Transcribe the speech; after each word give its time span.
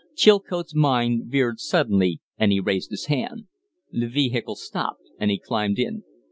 Chilcote's 0.15 0.73
mind 0.73 1.25
veered 1.27 1.59
suddenly 1.59 2.21
and 2.35 2.51
he 2.51 2.59
raised 2.59 2.89
his 2.89 3.05
hand. 3.05 3.43
The 3.91 4.07
vehicle 4.07 4.55
stopped 4.55 5.07
and 5.19 5.29
he 5.29 5.37
climbed 5.37 5.77
in. 5.77 6.01